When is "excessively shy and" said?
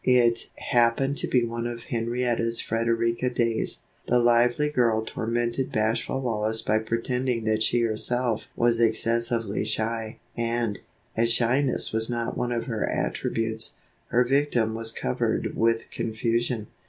8.79-10.79